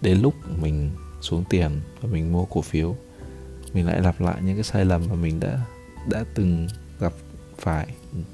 đến 0.00 0.18
lúc 0.18 0.34
mình 0.60 0.90
xuống 1.22 1.44
tiền 1.48 1.80
và 2.00 2.08
mình 2.12 2.32
mua 2.32 2.44
cổ 2.44 2.62
phiếu. 2.62 2.96
Mình 3.72 3.86
lại 3.86 4.00
lặp 4.00 4.20
lại 4.20 4.36
những 4.42 4.56
cái 4.56 4.64
sai 4.64 4.84
lầm 4.84 5.02
mà 5.08 5.14
mình 5.14 5.40
đã 5.40 5.60
đã 6.08 6.24
từng 6.34 6.68
gặp 7.00 7.12
phải 7.58 7.86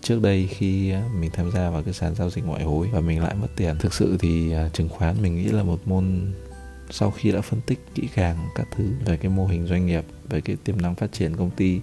trước 0.02 0.22
đây 0.22 0.48
khi 0.50 0.90
à, 0.90 1.08
mình 1.20 1.30
tham 1.30 1.50
gia 1.50 1.70
vào 1.70 1.82
cái 1.82 1.94
sàn 1.94 2.14
giao 2.14 2.30
dịch 2.30 2.46
ngoại 2.46 2.62
hối 2.62 2.88
và 2.92 3.00
mình 3.00 3.22
lại 3.22 3.34
mất 3.34 3.48
tiền. 3.56 3.78
Thực 3.78 3.94
sự 3.94 4.16
thì 4.20 4.52
à, 4.52 4.68
chứng 4.72 4.88
khoán 4.88 5.22
mình 5.22 5.36
nghĩ 5.36 5.44
là 5.44 5.62
một 5.62 5.80
môn 5.84 6.32
sau 6.90 7.10
khi 7.10 7.32
đã 7.32 7.40
phân 7.40 7.60
tích 7.60 7.78
kỹ 7.94 8.08
càng 8.14 8.48
các 8.54 8.68
thứ 8.76 8.84
về 9.04 9.16
cái 9.16 9.30
mô 9.30 9.46
hình 9.46 9.66
doanh 9.66 9.86
nghiệp, 9.86 10.04
về 10.28 10.40
cái 10.40 10.56
tiềm 10.64 10.82
năng 10.82 10.94
phát 10.94 11.12
triển 11.12 11.36
công 11.36 11.50
ty 11.50 11.80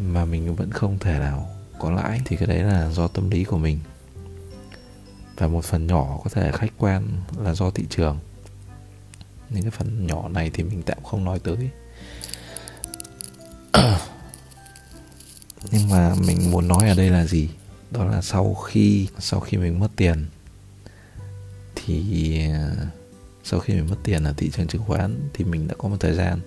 mà 0.00 0.24
mình 0.24 0.56
vẫn 0.56 0.70
không 0.70 0.98
thể 0.98 1.18
nào 1.18 1.48
có 1.78 1.90
lãi 1.90 2.20
thì 2.24 2.36
cái 2.36 2.46
đấy 2.46 2.62
là 2.62 2.90
do 2.90 3.08
tâm 3.08 3.30
lý 3.30 3.44
của 3.44 3.58
mình. 3.58 3.78
Và 5.36 5.46
một 5.46 5.64
phần 5.64 5.86
nhỏ 5.86 6.20
có 6.24 6.30
thể 6.30 6.52
khách 6.52 6.72
quan 6.78 7.06
là 7.38 7.54
do 7.54 7.70
thị 7.70 7.84
trường 7.90 8.18
những 9.54 9.62
cái 9.62 9.70
phần 9.70 10.06
nhỏ 10.06 10.28
này 10.28 10.50
thì 10.54 10.62
mình 10.62 10.82
tạm 10.82 11.04
không 11.04 11.24
nói 11.24 11.38
tới. 11.38 11.70
Nhưng 15.70 15.88
mà 15.88 16.14
mình 16.26 16.50
muốn 16.50 16.68
nói 16.68 16.88
ở 16.88 16.94
đây 16.94 17.10
là 17.10 17.26
gì? 17.26 17.48
Đó 17.90 18.04
là 18.04 18.22
sau 18.22 18.54
khi 18.54 19.08
sau 19.18 19.40
khi 19.40 19.56
mình 19.56 19.80
mất 19.80 19.88
tiền 19.96 20.26
thì, 21.74 22.40
sau 23.44 23.60
khi 23.60 23.74
mình 23.74 23.86
mất 23.90 23.96
tiền 24.04 24.24
ở 24.24 24.34
thị 24.36 24.50
trường 24.50 24.66
chứng 24.66 24.82
khoán 24.82 25.28
thì 25.34 25.44
mình 25.44 25.68
đã 25.68 25.74
có 25.78 25.88
một 25.88 25.96
thời 26.00 26.14
gian 26.14 26.40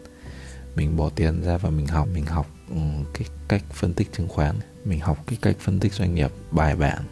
mình 0.75 0.97
bỏ 0.97 1.09
tiền 1.09 1.43
ra 1.43 1.57
và 1.57 1.69
mình 1.69 1.87
học 1.87 2.07
mình 2.13 2.25
học 2.25 2.47
ừ, 2.69 2.75
cái 3.13 3.27
cách 3.47 3.63
phân 3.73 3.93
tích 3.93 4.13
chứng 4.13 4.27
khoán. 4.27 4.55
Mình 4.85 4.99
học 4.99 5.23
cái 5.27 5.37
cách 5.41 5.55
phân 5.59 5.79
tích 5.79 5.93
doanh 5.93 6.15
nghiệp, 6.15 6.31
bài 6.51 6.75
bản. 6.75 7.03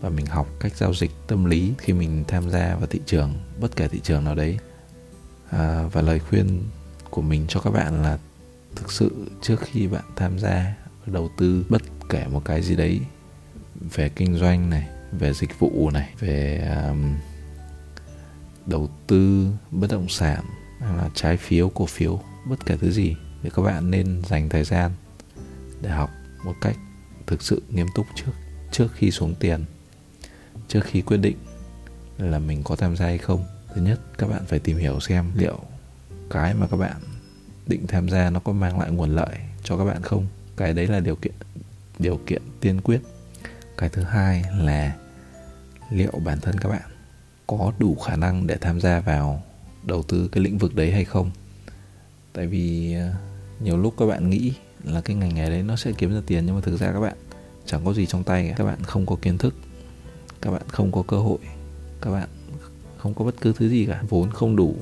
Và 0.00 0.08
mình 0.08 0.26
học 0.26 0.48
cách 0.60 0.76
giao 0.76 0.94
dịch 0.94 1.10
tâm 1.26 1.44
lý 1.44 1.72
khi 1.78 1.92
mình 1.92 2.24
tham 2.28 2.50
gia 2.50 2.74
vào 2.76 2.86
thị 2.86 3.00
trường, 3.06 3.34
bất 3.60 3.76
kể 3.76 3.88
thị 3.88 4.00
trường 4.02 4.24
nào 4.24 4.34
đấy 4.34 4.58
à, 5.50 5.84
và 5.92 6.02
lời 6.02 6.18
khuyên 6.18 6.62
của 7.10 7.22
mình 7.22 7.44
cho 7.48 7.60
các 7.60 7.70
bạn 7.70 8.02
là 8.02 8.18
thực 8.76 8.92
sự 8.92 9.10
trước 9.42 9.60
khi 9.60 9.86
bạn 9.86 10.04
tham 10.16 10.38
gia 10.38 10.74
đầu 11.06 11.30
tư 11.36 11.64
bất 11.68 11.82
kể 12.08 12.26
một 12.26 12.42
cái 12.44 12.62
gì 12.62 12.76
đấy 12.76 13.00
về 13.94 14.08
kinh 14.08 14.34
doanh 14.34 14.70
này 14.70 14.88
về 15.12 15.32
dịch 15.32 15.58
vụ 15.58 15.90
này 15.90 16.08
về 16.18 16.68
um, 16.88 17.14
đầu 18.66 18.90
tư 19.06 19.50
bất 19.70 19.90
động 19.90 20.08
sản 20.08 20.44
hay 20.80 20.96
là 20.96 21.10
trái 21.14 21.36
phiếu 21.36 21.68
cổ 21.68 21.86
phiếu 21.86 22.20
bất 22.48 22.66
kể 22.66 22.76
thứ 22.76 22.90
gì 22.90 23.16
thì 23.42 23.50
các 23.56 23.62
bạn 23.62 23.90
nên 23.90 24.22
dành 24.28 24.48
thời 24.48 24.64
gian 24.64 24.90
để 25.82 25.90
học 25.90 26.10
một 26.44 26.54
cách 26.60 26.76
thực 27.26 27.42
sự 27.42 27.62
nghiêm 27.68 27.86
túc 27.94 28.06
trước 28.14 28.32
trước 28.72 28.88
khi 28.94 29.10
xuống 29.10 29.34
tiền 29.34 29.64
trước 30.70 30.80
khi 30.84 31.02
quyết 31.02 31.16
định 31.16 31.36
là 32.18 32.38
mình 32.38 32.62
có 32.62 32.76
tham 32.76 32.96
gia 32.96 33.06
hay 33.06 33.18
không 33.18 33.44
thứ 33.74 33.82
nhất 33.82 34.00
các 34.18 34.26
bạn 34.26 34.42
phải 34.46 34.58
tìm 34.58 34.76
hiểu 34.76 35.00
xem 35.00 35.30
liệu 35.34 35.58
cái 36.30 36.54
mà 36.54 36.66
các 36.70 36.76
bạn 36.76 36.96
định 37.66 37.86
tham 37.86 38.08
gia 38.08 38.30
nó 38.30 38.40
có 38.40 38.52
mang 38.52 38.80
lại 38.80 38.90
nguồn 38.90 39.10
lợi 39.10 39.36
cho 39.62 39.76
các 39.78 39.84
bạn 39.84 40.02
không? 40.02 40.26
Cái 40.56 40.72
đấy 40.74 40.86
là 40.86 41.00
điều 41.00 41.16
kiện 41.16 41.34
điều 41.98 42.20
kiện 42.26 42.42
tiên 42.60 42.80
quyết. 42.80 43.00
Cái 43.76 43.88
thứ 43.88 44.02
hai 44.02 44.44
là 44.58 44.96
liệu 45.90 46.12
bản 46.24 46.40
thân 46.40 46.58
các 46.58 46.68
bạn 46.68 46.90
có 47.46 47.72
đủ 47.78 47.94
khả 47.94 48.16
năng 48.16 48.46
để 48.46 48.56
tham 48.60 48.80
gia 48.80 49.00
vào 49.00 49.42
đầu 49.82 50.02
tư 50.02 50.28
cái 50.32 50.44
lĩnh 50.44 50.58
vực 50.58 50.74
đấy 50.74 50.92
hay 50.92 51.04
không? 51.04 51.30
Tại 52.32 52.46
vì 52.46 52.94
ờ, 52.94 53.12
nhiều 53.60 53.76
lúc 53.76 53.94
các 53.98 54.06
bạn 54.06 54.30
nghĩ 54.30 54.52
là 54.84 55.00
cái 55.00 55.16
ngành 55.16 55.34
nghề 55.34 55.50
đấy 55.50 55.62
nó 55.62 55.76
sẽ 55.76 55.92
kiếm 55.98 56.14
ra 56.14 56.20
tiền 56.26 56.46
nhưng 56.46 56.54
mà 56.54 56.60
thực 56.60 56.76
ra 56.76 56.92
các 56.92 57.00
bạn 57.00 57.16
chẳng 57.66 57.84
có 57.84 57.92
gì 57.92 58.06
trong 58.06 58.24
tay 58.24 58.54
các 58.56 58.64
bạn 58.64 58.82
không 58.82 59.06
có 59.06 59.16
kiến 59.22 59.38
thức 59.38 59.54
các 60.42 60.50
bạn 60.50 60.62
không 60.68 60.92
có 60.92 61.02
cơ 61.02 61.16
hội 61.16 61.38
các 62.00 62.10
bạn 62.10 62.28
không 63.02 63.14
có 63.14 63.24
bất 63.24 63.34
cứ 63.40 63.52
thứ 63.52 63.68
gì 63.68 63.86
cả. 63.86 64.02
Vốn 64.08 64.30
không 64.30 64.56
đủ. 64.56 64.74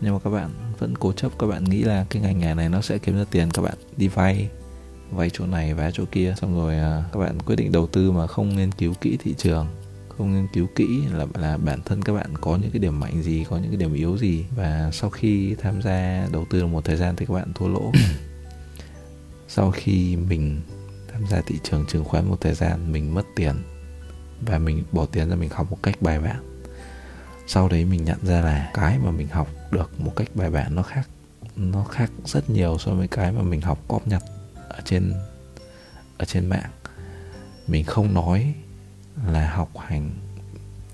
Nhưng 0.00 0.12
mà 0.14 0.18
các 0.24 0.30
bạn 0.30 0.50
vẫn 0.78 0.94
cố 0.96 1.12
chấp 1.12 1.32
các 1.38 1.46
bạn 1.46 1.64
nghĩ 1.64 1.82
là 1.82 2.06
cái 2.10 2.22
ngành 2.22 2.38
nghề 2.38 2.54
này 2.54 2.68
nó 2.68 2.80
sẽ 2.80 2.98
kiếm 2.98 3.18
ra 3.18 3.24
tiền 3.30 3.50
các 3.50 3.62
bạn 3.62 3.74
đi 3.96 4.08
vay 4.08 4.48
vay 5.10 5.30
chỗ 5.30 5.46
này 5.46 5.74
vay 5.74 5.90
chỗ 5.94 6.04
kia. 6.12 6.34
Xong 6.40 6.54
rồi 6.54 6.78
à, 6.78 7.04
các 7.12 7.20
bạn 7.20 7.40
quyết 7.40 7.56
định 7.56 7.72
đầu 7.72 7.86
tư 7.86 8.12
mà 8.12 8.26
không 8.26 8.56
nghiên 8.56 8.72
cứu 8.72 8.94
kỹ 9.00 9.16
thị 9.24 9.34
trường 9.38 9.66
không 10.18 10.32
nghiên 10.32 10.46
cứu 10.52 10.66
kỹ 10.74 11.02
là 11.12 11.26
là 11.34 11.56
bản 11.56 11.80
thân 11.84 12.02
các 12.02 12.12
bạn 12.12 12.34
có 12.40 12.56
những 12.56 12.70
cái 12.70 12.78
điểm 12.78 13.00
mạnh 13.00 13.22
gì 13.22 13.44
có 13.50 13.56
những 13.56 13.70
cái 13.70 13.76
điểm 13.76 13.94
yếu 13.94 14.18
gì. 14.18 14.44
Và 14.56 14.90
sau 14.92 15.10
khi 15.10 15.54
tham 15.54 15.82
gia 15.82 16.28
đầu 16.32 16.46
tư 16.50 16.66
một 16.66 16.84
thời 16.84 16.96
gian 16.96 17.16
thì 17.16 17.26
các 17.26 17.34
bạn 17.34 17.52
thua 17.54 17.68
lỗ. 17.68 17.92
Sau 19.50 19.70
khi 19.70 20.16
mình 20.16 20.60
tham 21.12 21.26
gia 21.30 21.40
thị 21.40 21.58
trường 21.62 21.86
chứng 21.86 22.04
khoán 22.04 22.28
một 22.28 22.40
thời 22.40 22.54
gian 22.54 22.92
mình 22.92 23.14
mất 23.14 23.22
tiền 23.36 23.54
và 24.40 24.58
mình 24.58 24.84
bỏ 24.92 25.06
tiền 25.06 25.30
ra 25.30 25.36
mình 25.36 25.50
học 25.52 25.70
một 25.70 25.78
cách 25.82 26.02
bài 26.02 26.20
bản 26.20 26.57
sau 27.48 27.68
đấy 27.68 27.84
mình 27.84 28.04
nhận 28.04 28.18
ra 28.22 28.40
là 28.40 28.70
cái 28.74 28.98
mà 28.98 29.10
mình 29.10 29.28
học 29.28 29.48
được 29.70 30.00
một 30.00 30.12
cách 30.16 30.28
bài 30.34 30.50
bản 30.50 30.74
nó 30.74 30.82
khác 30.82 31.08
nó 31.56 31.84
khác 31.84 32.10
rất 32.24 32.50
nhiều 32.50 32.78
so 32.78 32.94
với 32.94 33.08
cái 33.08 33.32
mà 33.32 33.42
mình 33.42 33.60
học 33.60 33.84
cóp 33.88 34.08
nhặt 34.08 34.22
ở 34.68 34.80
trên 34.84 35.12
ở 36.18 36.24
trên 36.24 36.46
mạng. 36.46 36.70
Mình 37.66 37.84
không 37.84 38.14
nói 38.14 38.54
là 39.26 39.50
học 39.50 39.70
hành, 39.78 40.10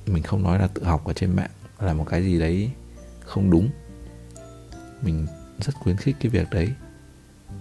mình 0.07 0.23
không 0.23 0.43
nói 0.43 0.59
là 0.59 0.67
tự 0.67 0.85
học 0.85 1.05
ở 1.05 1.13
trên 1.13 1.37
mạng 1.37 1.51
là 1.81 1.93
một 1.93 2.07
cái 2.11 2.23
gì 2.25 2.39
đấy 2.39 2.71
không 3.21 3.51
đúng. 3.51 3.69
Mình 5.03 5.27
rất 5.59 5.75
khuyến 5.75 5.97
khích 5.97 6.17
cái 6.21 6.31
việc 6.31 6.51
đấy. 6.51 6.69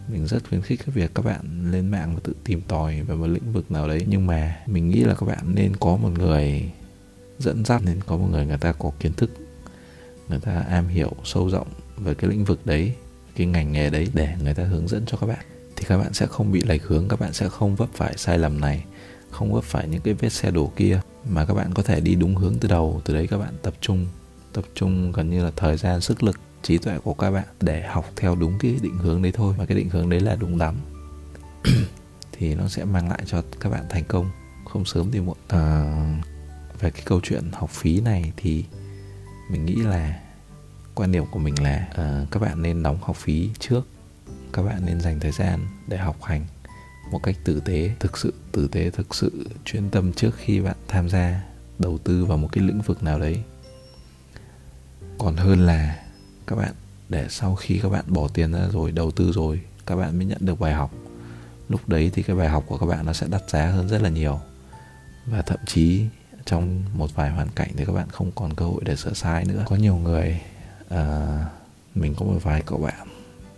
Mình 0.08 0.28
rất 0.28 0.50
khuyến 0.50 0.62
khích 0.62 0.80
cái 0.86 0.94
việc 0.96 1.12
các 1.16 1.26
bạn 1.26 1.72
lên 1.72 1.92
mạng 1.92 2.14
và 2.14 2.20
tự 2.24 2.34
tìm 2.44 2.62
tòi 2.62 3.02
về 3.02 3.16
một 3.16 3.28
lĩnh 3.28 3.54
vực 3.54 3.72
nào 3.72 3.88
đấy. 3.88 4.06
Nhưng 4.08 4.28
mà 4.28 4.58
mình 4.68 4.90
nghĩ 4.90 5.04
là 5.04 5.16
các 5.16 5.26
bạn 5.26 5.56
nên 5.56 5.76
có 5.76 5.96
một 5.96 6.10
người 6.10 6.72
dẫn 7.40 7.66
dắt 7.66 7.82
nên 7.86 8.00
có 8.08 8.18
một 8.18 8.28
người 8.32 8.46
người 8.46 8.58
ta 8.58 8.72
có 8.72 8.92
kiến 9.00 9.14
thức 9.14 9.30
người 10.30 10.40
ta 10.40 10.66
am 10.70 10.88
hiểu 10.88 11.12
sâu 11.24 11.50
rộng 11.50 11.68
về 11.98 12.14
cái 12.14 12.30
lĩnh 12.30 12.46
vực 12.46 12.66
đấy 12.66 12.94
cái 13.36 13.48
ngành 13.48 13.72
nghề 13.72 13.90
đấy 13.90 14.08
để 14.14 14.36
người 14.44 14.54
ta 14.54 14.64
hướng 14.64 14.88
dẫn 14.88 15.04
cho 15.06 15.18
các 15.18 15.28
bạn. 15.28 15.46
Thì 15.76 15.86
các 15.88 15.98
bạn 15.98 16.14
sẽ 16.14 16.26
không 16.26 16.52
bị 16.52 16.62
lệch 16.62 16.84
hướng 16.84 17.08
các 17.08 17.20
bạn 17.20 17.34
sẽ 17.34 17.50
không 17.50 17.76
vấp 17.76 17.90
phải 17.94 18.14
sai 18.18 18.38
lầm 18.38 18.62
này 18.62 18.86
không 19.32 19.54
vấp 19.54 19.64
phải 19.64 19.88
những 19.88 20.02
cái 20.02 20.14
vết 20.14 20.30
xe 20.30 20.52
đổ 20.52 20.72
kia 20.76 21.00
mà 21.30 21.46
các 21.46 21.54
bạn 21.54 21.74
có 21.74 21.84
thể 21.84 22.00
đi 22.00 22.16
đúng 22.16 22.36
hướng 22.36 22.56
từ 22.60 22.70
đầu 22.70 23.02
từ 23.06 23.14
đấy 23.14 23.28
các 23.28 23.38
bạn 23.38 23.54
tập 23.62 23.74
trung 23.82 24.06
tập 24.54 24.64
trung 24.76 25.12
gần 25.12 25.30
như 25.30 25.44
là 25.44 25.52
thời 25.56 25.78
gian 25.78 26.02
sức 26.02 26.24
lực 26.24 26.40
trí 26.64 26.78
tuệ 26.78 26.98
của 26.98 27.14
các 27.14 27.32
bạn 27.32 27.48
để 27.62 27.88
học 27.88 28.06
theo 28.16 28.36
đúng 28.36 28.60
cái 28.60 28.76
định 28.82 28.98
hướng 28.98 29.22
đấy 29.22 29.32
thôi. 29.36 29.56
Mà 29.58 29.66
cái 29.66 29.78
định 29.78 29.90
hướng 29.90 30.10
đấy 30.10 30.20
là 30.20 30.36
đúng 30.36 30.58
lắm 30.58 30.76
thì 32.32 32.56
nó 32.56 32.68
sẽ 32.68 32.86
mang 32.86 33.10
lại 33.10 33.24
cho 33.26 33.42
các 33.60 33.70
bạn 33.70 33.86
thành 33.90 34.04
công. 34.08 34.30
Không 34.66 34.86
sớm 34.86 35.12
thì 35.12 35.20
muộn. 35.20 35.38
À, 35.48 35.84
về 36.80 36.92
cái 36.92 37.02
câu 37.06 37.20
chuyện 37.24 37.52
học 37.52 37.70
phí 37.70 38.02
này 38.02 38.32
thì 38.38 38.66
mình 39.50 39.66
nghĩ 39.66 39.76
là 39.76 40.20
quan 40.96 41.12
điểm 41.12 41.26
của 41.32 41.40
mình 41.40 41.64
là 41.64 41.88
uh, 41.92 42.32
các 42.32 42.40
bạn 42.40 42.62
nên 42.62 42.84
đóng 42.84 42.98
học 43.02 43.16
phí 43.16 43.50
trước. 43.60 43.88
Các 44.54 44.62
bạn 44.62 44.86
nên 44.86 45.02
dành 45.02 45.20
thời 45.20 45.32
gian 45.32 45.60
để 45.88 45.98
học 45.98 46.24
hành 46.24 46.46
một 47.12 47.20
cách 47.24 47.36
tử 47.44 47.60
tế 47.60 47.92
thực 48.00 48.18
sự 48.18 48.34
tử 48.52 48.68
tế 48.68 48.90
thực 48.90 49.16
sự 49.16 49.48
chuyên 49.66 49.90
tâm 49.90 50.14
trước 50.14 50.36
khi 50.38 50.60
bạn 50.60 50.76
tham 50.88 51.10
gia 51.10 51.44
đầu 51.80 51.98
tư 51.98 52.26
vào 52.26 52.38
một 52.38 52.50
cái 52.52 52.64
lĩnh 52.64 52.82
vực 52.82 53.04
nào 53.04 53.20
đấy. 53.20 53.44
Còn 55.18 55.36
hơn 55.36 55.66
là 55.66 56.04
các 56.48 56.56
bạn 56.56 56.74
để 57.10 57.28
sau 57.30 57.56
khi 57.56 57.80
các 57.84 57.90
bạn 57.90 58.06
bỏ 58.08 58.28
tiền 58.28 58.52
ra 58.52 58.68
rồi 58.72 58.92
đầu 58.92 59.12
tư 59.12 59.32
rồi 59.32 59.62
các 59.86 59.96
bạn 59.96 60.18
mới 60.18 60.26
nhận 60.26 60.38
được 60.42 60.60
bài 60.60 60.74
học. 60.74 60.92
Lúc 61.70 61.90
đấy 61.90 62.12
thì 62.14 62.24
cái 62.24 62.36
bài 62.36 62.50
học 62.50 62.64
của 62.68 62.78
các 62.78 62.86
bạn 62.86 63.06
nó 63.06 63.14
sẽ 63.14 63.28
đắt 63.30 63.50
giá 63.50 63.66
hơn 63.66 63.90
rất 63.90 64.02
là 64.02 64.10
nhiều. 64.10 64.40
Và 65.26 65.42
thậm 65.42 65.60
chí 65.66 66.06
trong 66.46 66.84
một 66.94 67.16
vài 67.16 67.30
hoàn 67.30 67.48
cảnh 67.56 67.72
thì 67.78 67.86
các 67.86 67.94
bạn 67.94 68.10
không 68.10 68.32
còn 68.36 68.54
cơ 68.54 68.66
hội 68.66 68.82
để 68.86 68.96
sửa 68.96 69.14
sai 69.14 69.46
nữa. 69.46 69.64
Có 69.68 69.76
nhiều 69.76 69.96
người 69.96 70.42
uh, 70.94 70.98
mình 71.96 72.16
có 72.18 72.26
một 72.26 72.40
vài 72.44 72.64
cậu 72.66 72.80
bạn 72.80 73.08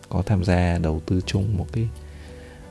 có 0.09 0.23
tham 0.25 0.43
gia 0.43 0.77
đầu 0.77 1.01
tư 1.05 1.21
chung 1.25 1.57
một 1.57 1.67
cái 1.71 1.87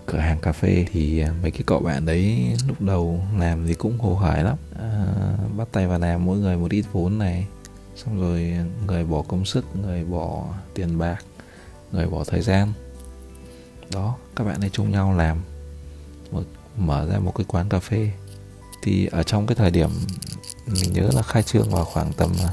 cửa 0.06 0.18
hàng 0.18 0.38
cà 0.38 0.52
phê 0.52 0.86
thì 0.92 1.24
mấy 1.42 1.50
cái 1.50 1.62
cậu 1.66 1.80
bạn 1.80 2.06
đấy 2.06 2.56
lúc 2.68 2.82
đầu 2.82 3.24
làm 3.38 3.66
thì 3.66 3.74
cũng 3.74 3.98
hồ 3.98 4.14
hởi 4.14 4.44
lắm. 4.44 4.56
À, 4.78 5.06
bắt 5.56 5.68
tay 5.72 5.86
vào 5.86 5.98
làm 5.98 6.24
mỗi 6.24 6.38
người 6.38 6.56
một 6.56 6.70
ít 6.70 6.84
vốn 6.92 7.18
này 7.18 7.46
xong 7.96 8.20
rồi 8.20 8.54
người 8.86 9.04
bỏ 9.04 9.22
công 9.22 9.44
sức 9.44 9.64
người 9.76 10.04
bỏ 10.04 10.54
tiền 10.74 10.98
bạc 10.98 11.24
người 11.92 12.06
bỏ 12.06 12.24
thời 12.24 12.40
gian. 12.40 12.72
Đó 13.92 14.16
các 14.36 14.44
bạn 14.44 14.60
ấy 14.60 14.70
chung 14.70 14.90
nhau 14.90 15.12
làm 15.12 15.40
một, 16.30 16.42
mở 16.76 17.06
ra 17.06 17.18
một 17.18 17.32
cái 17.34 17.44
quán 17.48 17.68
cà 17.68 17.80
phê 17.80 18.10
thì 18.84 19.06
ở 19.06 19.22
trong 19.22 19.46
cái 19.46 19.54
thời 19.54 19.70
điểm 19.70 19.90
mình 20.66 20.92
nhớ 20.92 21.08
là 21.14 21.22
khai 21.22 21.42
trương 21.42 21.70
vào 21.70 21.84
khoảng 21.84 22.12
tầm 22.12 22.30
à, 22.42 22.48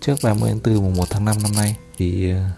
trước 0.00 0.14
30 0.22 0.50
tháng 0.50 0.74
4 0.74 0.84
mùng 0.84 0.96
1 0.96 1.10
tháng 1.10 1.24
5 1.24 1.36
năm 1.42 1.52
nay 1.56 1.76
thì 1.96 2.30
à, 2.30 2.50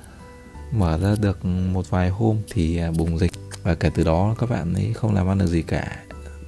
mở 0.73 0.99
ra 0.99 1.15
được 1.21 1.45
một 1.45 1.91
vài 1.91 2.11
hôm 2.11 2.39
thì 2.51 2.79
à, 2.79 2.91
bùng 2.91 3.19
dịch. 3.19 3.33
Và 3.63 3.75
kể 3.75 3.91
từ 3.95 4.05
đó 4.05 4.35
các 4.39 4.51
bạn 4.51 4.75
ấy 4.75 4.93
không 4.93 5.15
làm 5.15 5.29
ăn 5.29 5.39
được 5.39 5.47
gì 5.47 5.63
cả. 5.63 5.97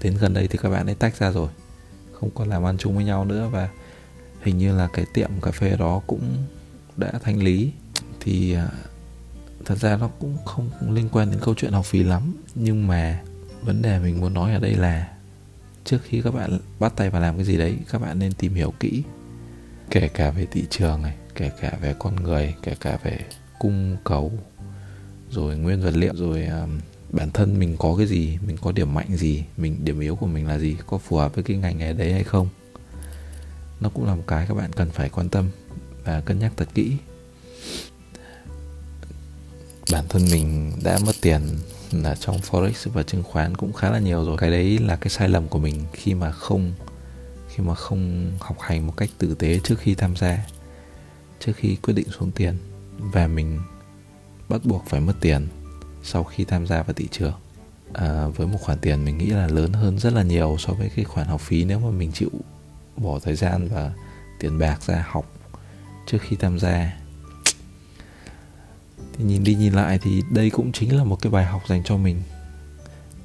Đến 0.02 0.16
gần 0.20 0.35
đây 0.35 0.49
thì 0.49 0.58
các 0.62 0.68
bạn 0.68 0.87
ấy 0.87 0.94
tách 0.94 1.18
ra 1.18 1.30
rồi, 1.30 1.49
không 2.12 2.30
còn 2.35 2.49
làm 2.49 2.66
ăn 2.66 2.78
chung 2.78 2.96
với 2.96 3.04
nhau 3.04 3.25
nữa. 3.25 3.49
Và 3.52 3.68
hình 4.42 4.58
như 4.58 4.76
là 4.76 4.88
cái 4.92 5.04
tiệm 5.14 5.30
cà 5.42 5.50
phê 5.50 5.76
đó 5.76 6.02
cũng 6.06 6.46
đã 6.96 7.12
thanh 7.23 7.42
lý. 7.42 7.73
Thì 8.20 8.56
thật 9.64 9.78
ra 9.78 9.96
nó 9.96 10.08
cũng 10.20 10.37
không 10.44 10.70
liên 10.90 11.08
quan 11.12 11.30
đến 11.30 11.40
câu 11.42 11.54
chuyện 11.54 11.73
học 11.73 11.85
phí 11.85 12.02
lắm. 12.02 12.35
Nhưng 12.54 12.87
mà 12.87 13.23
vấn 13.62 13.82
đề 13.82 13.99
mình 13.99 14.20
muốn 14.20 14.35
nói 14.35 14.52
ở 14.52 14.58
đây 14.58 14.75
là 14.75 15.15
trước 15.86 15.98
khi 16.04 16.22
các 16.22 16.34
bạn 16.34 16.58
bắt 16.78 16.92
tay 16.96 17.10
vào 17.10 17.22
làm 17.22 17.36
cái 17.36 17.44
gì 17.44 17.56
đấy 17.56 17.76
các 17.92 18.00
bạn 18.00 18.18
nên 18.18 18.32
tìm 18.32 18.54
hiểu 18.54 18.74
kỹ. 18.80 19.02
Kể 19.90 20.08
cả 20.08 20.30
về 20.30 20.46
thị 20.50 20.64
trường 20.70 21.02
này 21.02 21.16
kể 21.34 21.50
cả 21.60 21.78
về 21.80 21.94
con 21.98 22.16
người 22.16 22.54
kể 22.62 22.74
cả 22.80 22.98
về 23.04 23.18
cung 23.58 23.96
cầu 24.04 24.32
rồi 25.30 25.56
nguyên 25.56 25.82
vật 25.82 25.96
liệu 25.96 26.14
rồi 26.16 26.46
um, 26.46 26.80
bản 27.12 27.30
thân 27.30 27.58
mình 27.58 27.76
có 27.78 27.94
cái 27.98 28.06
gì 28.06 28.38
mình 28.46 28.56
có 28.62 28.72
điểm 28.72 28.94
mạnh 28.94 29.16
gì 29.16 29.44
mình 29.56 29.84
điểm 29.84 30.00
yếu 30.00 30.16
của 30.16 30.26
mình 30.26 30.46
là 30.46 30.58
gì 30.58 30.76
có 30.86 30.98
phù 30.98 31.16
hợp 31.16 31.34
với 31.34 31.44
cái 31.44 31.56
ngành 31.56 31.78
nghề 31.78 31.92
đấy 31.92 32.12
hay 32.12 32.24
không. 32.24 32.48
Nó 33.80 33.88
cũng 33.88 34.06
là 34.06 34.14
một 34.14 34.24
cái 34.26 34.46
các 34.48 34.54
bạn 34.54 34.72
cần 34.72 34.90
phải 34.90 35.08
quan 35.08 35.28
tâm 35.28 35.50
và 36.04 36.20
cân 36.20 36.38
nhắc 36.38 36.52
thật 36.56 36.68
kỹ. 36.74 36.96
Bản 39.92 40.04
thân 40.08 40.22
mình 40.32 40.72
đã 40.84 40.98
mất 41.06 41.12
tiền 41.22 41.42
là 42.02 42.14
trong 42.14 42.36
forex 42.36 42.90
và 42.92 43.02
chứng 43.02 43.22
khoán 43.22 43.56
cũng 43.56 43.72
khá 43.72 43.90
là 43.90 43.98
nhiều 43.98 44.24
rồi. 44.24 44.36
Cái 44.38 44.50
đấy 44.50 44.78
là 44.78 44.96
cái 44.96 45.10
sai 45.10 45.28
lầm 45.28 45.48
của 45.48 45.58
mình 45.58 45.84
khi 45.92 46.14
mà 46.14 46.32
không 46.32 46.72
khi 47.48 47.64
mà 47.64 47.74
không 47.74 48.32
học 48.40 48.60
hành 48.60 48.86
một 48.86 48.96
cách 48.96 49.10
tử 49.18 49.34
tế 49.34 49.60
trước 49.64 49.78
khi 49.78 49.94
tham 49.94 50.16
gia 50.16 50.38
trước 51.40 51.52
khi 51.56 51.76
quyết 51.76 51.94
định 51.94 52.08
xuống 52.18 52.30
tiền. 52.30 52.56
Và 52.98 53.26
mình 53.26 53.60
bắt 54.48 54.60
buộc 54.64 54.84
phải 54.86 55.00
mất 55.00 55.14
tiền 55.20 55.48
sau 56.02 56.24
khi 56.24 56.44
tham 56.44 56.66
gia 56.66 56.82
vào 56.82 56.94
thị 56.94 57.08
trường. 57.10 57.34
À, 57.92 58.26
với 58.26 58.46
một 58.46 58.58
khoản 58.60 58.78
tiền 58.78 59.04
mình 59.04 59.18
nghĩ 59.18 59.26
là 59.26 59.46
lớn 59.46 59.72
hơn 59.72 59.98
rất 59.98 60.12
là 60.12 60.22
nhiều 60.22 60.56
so 60.58 60.72
với 60.72 60.90
cái 60.96 61.04
khoản 61.04 61.26
học 61.26 61.40
phí 61.40 61.64
nếu 61.64 61.80
mà 61.80 61.90
mình 61.90 62.12
chịu 62.12 62.30
bỏ 62.96 63.18
thời 63.18 63.34
gian 63.34 63.68
và 63.68 63.92
tiền 64.40 64.58
bạc 64.58 64.82
ra 64.82 65.06
học 65.08 65.26
trước 66.06 66.18
khi 66.20 66.36
tham 66.36 66.58
gia 66.58 66.92
thì 69.18 69.25
nhìn 69.25 69.44
đi 69.44 69.54
nhìn 69.54 69.73
lại 69.73 69.99
thì 70.02 70.23
đây 70.30 70.50
cũng 70.50 70.73
chính 70.73 70.96
là 70.96 71.04
một 71.04 71.23
cái 71.23 71.32
bài 71.32 71.44
học 71.44 71.62
dành 71.68 71.82
cho 71.85 71.96
mình. 71.96 72.23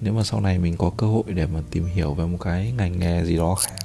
Nếu 0.02 0.14
mà 0.14 0.24
sau 0.24 0.42
này 0.42 0.60
mình 0.60 0.78
có 0.78 0.92
cơ 0.98 1.08
hội 1.08 1.24
để 1.28 1.46
mà 1.46 1.62
tìm 1.72 1.86
hiểu 1.86 2.14
về 2.14 2.26
một 2.26 2.38
cái 2.42 2.72
ngành 2.72 3.00
nghề 3.00 3.26
gì 3.26 3.38
đó 3.38 3.56
khác, 3.56 3.76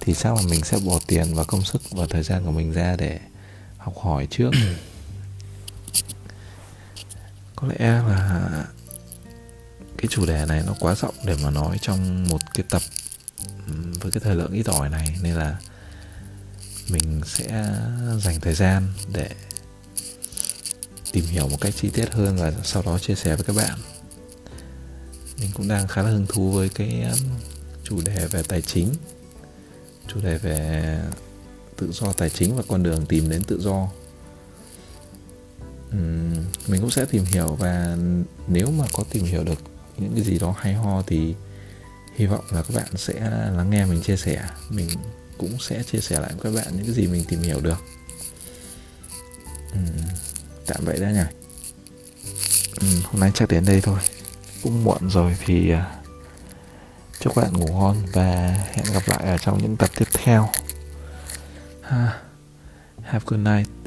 thì 0.00 0.14
chắc 0.14 0.34
là 0.34 0.42
mình 0.50 0.64
sẽ 0.64 0.78
bỏ 0.86 0.98
tiền 1.06 1.34
và 1.34 1.44
công 1.44 1.64
sức 1.64 1.82
và 1.90 2.06
thời 2.10 2.22
gian 2.22 2.44
của 2.44 2.50
mình 2.50 2.72
ra 2.72 2.96
để 2.98 3.20
học 3.78 3.94
hỏi 4.02 4.26
trước. 4.30 4.50
Có 7.56 7.68
lẽ 7.68 7.78
là 7.78 8.50
cái 9.98 10.06
chủ 10.10 10.26
đề 10.26 10.46
này 10.46 10.62
nó 10.66 10.74
quá 10.80 10.94
rộng 10.94 11.14
để 11.24 11.36
mà 11.42 11.50
nói 11.50 11.78
trong 11.80 12.28
một 12.28 12.40
cái 12.54 12.64
tập 12.70 12.82
với 14.00 14.12
cái 14.12 14.20
thời 14.24 14.34
lượng 14.34 14.52
ít 14.52 14.66
ỏi 14.66 14.88
này. 14.88 15.16
Nên 15.22 15.34
là 15.34 15.56
mình 16.90 17.20
sẽ 17.26 17.74
dành 18.18 18.40
thời 18.40 18.54
gian 18.54 18.92
để 19.12 19.30
tìm 21.12 21.24
hiểu 21.24 21.48
một 21.48 21.60
cách 21.60 21.74
chi 21.76 21.90
tiết 21.90 22.12
hơn 22.12 22.36
và 22.36 22.52
sau 22.64 22.82
đó 22.82 22.98
chia 22.98 23.14
sẻ 23.14 23.36
với 23.36 23.44
các 23.44 23.56
bạn. 23.56 23.78
Mình 25.40 25.50
cũng 25.54 25.68
đang 25.68 25.88
khá 25.88 26.02
là 26.02 26.10
hứng 26.10 26.26
thú 26.26 26.50
với 26.50 26.68
cái 26.68 27.02
um, 27.02 27.18
chủ 27.84 28.00
đề 28.04 28.26
về 28.26 28.42
tài 28.42 28.62
chính 28.62 28.94
chủ 30.08 30.20
đề 30.20 30.38
về 30.38 31.00
tự 31.76 31.92
do 31.92 32.12
tài 32.12 32.30
chính 32.30 32.56
và 32.56 32.62
con 32.68 32.82
đường 32.82 33.06
tìm 33.06 33.28
đến 33.30 33.44
tự 33.44 33.60
do. 33.60 33.88
Mình 36.66 36.80
cũng 36.80 36.90
sẽ 36.90 37.04
tìm 37.04 37.24
hiểu 37.24 37.54
và 37.54 37.96
nếu 38.46 38.70
mà 38.70 38.84
có 38.92 39.04
tìm 39.10 39.24
hiểu 39.24 39.44
được 39.44 39.58
những 39.98 40.14
cái 40.14 40.24
gì 40.24 40.38
đó 40.38 40.54
hay 40.58 40.74
ho 40.74 41.02
thì 41.06 41.34
hy 42.16 42.26
vọng 42.26 42.44
là 42.50 42.62
các 42.62 42.74
bạn 42.76 42.96
sẽ 42.96 43.20
lắng 43.56 43.70
nghe 43.70 43.84
mình 43.84 44.02
chia 44.02 44.16
sẻ. 44.16 44.48
Mình 44.70 44.88
cũng 45.38 45.58
sẽ 45.60 45.82
chia 45.82 46.00
sẻ 46.00 46.20
lại 46.20 46.32
với 46.38 46.52
các 46.52 46.62
bạn 46.62 46.76
những 46.76 46.84
cái 46.84 46.94
gì 46.94 47.06
mình 47.06 47.24
tìm 47.28 47.40
hiểu 47.40 47.60
được. 47.60 47.78
Uhm, 49.72 49.86
tạm 50.68 50.84
vậy 50.84 50.98
đã 51.00 51.10
nhỉ 51.10 51.24
ừ, 52.80 52.86
hôm 53.04 53.20
nay 53.20 53.30
chắc 53.34 53.48
đến 53.48 53.64
đây 53.64 53.80
thôi. 53.80 53.98
Cũng 54.62 54.84
muộn 54.84 55.10
rồi 55.10 55.36
thì 55.44 55.70
à, 55.70 55.98
chúc 57.20 57.34
các 57.34 57.42
bạn 57.42 57.52
ngủ 57.52 57.66
ngon 57.66 57.96
và 58.12 58.56
hẹn 58.72 58.84
gặp 58.92 59.02
lại 59.06 59.22
ở 59.22 59.38
trong 59.38 59.62
những 59.62 59.76
tập 59.76 59.90
tiếp 59.96 60.08
theo. 60.12 60.48
Ha 61.82 62.18
have 63.02 63.24
a 63.24 63.30
good 63.30 63.40
night. 63.40 63.77